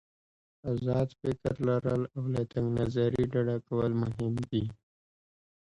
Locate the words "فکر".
1.19-1.53